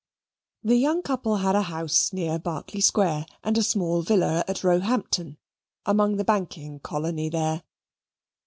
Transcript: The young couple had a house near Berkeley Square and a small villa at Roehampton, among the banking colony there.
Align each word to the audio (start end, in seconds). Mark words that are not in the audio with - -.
The 0.63 0.77
young 0.77 1.03
couple 1.03 1.35
had 1.35 1.53
a 1.53 1.61
house 1.61 2.11
near 2.11 2.39
Berkeley 2.39 2.81
Square 2.81 3.27
and 3.43 3.55
a 3.55 3.61
small 3.61 4.01
villa 4.01 4.43
at 4.47 4.63
Roehampton, 4.63 5.37
among 5.85 6.15
the 6.15 6.25
banking 6.25 6.79
colony 6.79 7.29
there. 7.29 7.61